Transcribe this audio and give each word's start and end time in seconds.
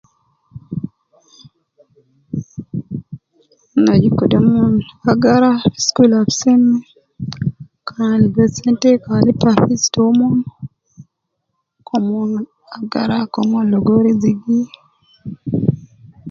Ana 3.75 3.91
aju 3.95 4.09
kede 4.19 4.35
umon 4.43 4.73
agara 5.11 5.49
fi 5.71 5.79
school 5.87 6.11
Al 6.19 6.29
seme, 6.39 6.77
kan 7.87 8.09
ligo 8.21 8.43
sente 8.57 8.89
kan 9.03 9.19
lipa 9.27 9.49
school 9.51 9.65
fees 9.67 9.83
taumon, 9.93 10.35
ke 11.85 11.93
umon 11.99 12.29
agara 12.77 13.17
kemon 13.33 13.65
ligo 13.73 13.93
rizigi. 14.05 14.59